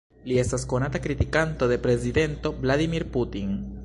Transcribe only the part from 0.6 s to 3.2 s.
konata kritikanto de prezidento Vladimir